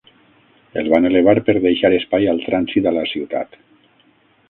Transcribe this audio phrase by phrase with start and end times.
[0.81, 3.63] El van elevar per deixar espai al trànsit a la ciutat.